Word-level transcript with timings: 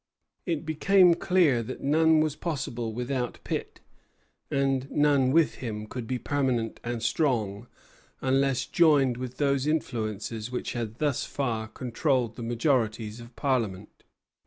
It 0.47 0.65
became 0.65 1.13
clear 1.13 1.61
that 1.61 1.81
none 1.81 2.21
was 2.21 2.35
possible 2.35 2.91
without 2.91 3.37
Pitt; 3.43 3.81
and 4.49 4.89
none 4.89 5.31
with 5.31 5.57
him 5.61 5.85
could 5.85 6.07
be 6.07 6.17
permanent 6.17 6.79
and 6.83 7.03
strong 7.03 7.67
unless 8.19 8.65
joined 8.65 9.17
with 9.17 9.37
those 9.37 9.67
influences 9.67 10.51
which 10.51 10.73
had 10.73 10.95
thus 10.95 11.23
far 11.25 11.67
controlled 11.67 12.35
the 12.35 12.41
majorities 12.41 13.19
of 13.19 13.35
Parliament. 13.35 14.03